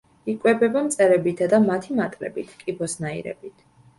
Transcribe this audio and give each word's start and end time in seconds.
იკვებება 0.31 0.79
მწერებითა 0.85 1.49
და 1.51 1.59
მათი 1.67 1.97
მატლებით, 1.99 2.57
კიბოსნაირებით. 2.63 3.63